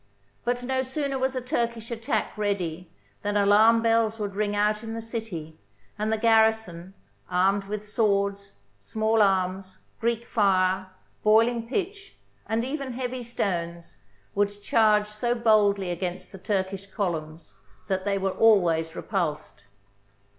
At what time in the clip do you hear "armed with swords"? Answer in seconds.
7.29-8.55